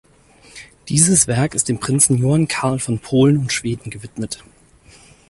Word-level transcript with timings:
Dieses 0.89 1.27
Werk 1.27 1.53
ist 1.53 1.69
dem 1.69 1.79
Prinzen 1.79 2.17
Johann 2.17 2.47
Karl 2.47 2.79
von 2.79 2.97
Polen 2.97 3.37
und 3.37 3.53
Schweden 3.53 3.91
gewidmet. 3.91 4.43